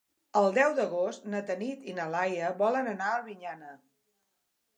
El 0.39 0.45
deu 0.53 0.71
d'agost 0.77 1.27
na 1.33 1.41
Tanit 1.49 1.85
i 1.91 1.95
na 1.99 2.07
Laia 2.15 2.49
volen 2.63 2.91
anar 2.95 3.11
a 3.13 3.21
Albinyana. 3.23 3.77